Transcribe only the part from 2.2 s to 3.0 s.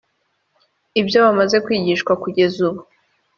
kugeza ubu